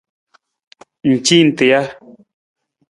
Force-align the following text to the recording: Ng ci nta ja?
Ng 1.07 1.17
ci 1.25 1.37
nta 1.47 1.65
ja? 1.71 1.81